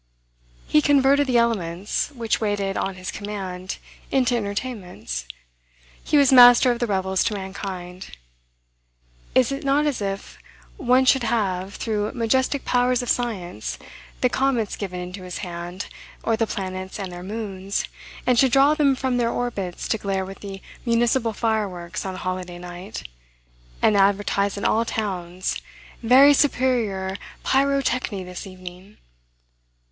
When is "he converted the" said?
0.67-1.37